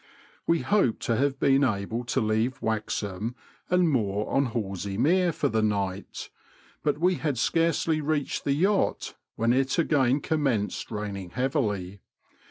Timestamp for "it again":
9.53-10.19